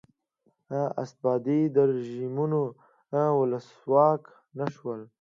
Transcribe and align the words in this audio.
استبدادي 1.03 1.59
رژیمونو 1.95 2.61
ولسواک 3.39 4.23
نه 4.57 4.67
شول. 4.75 5.01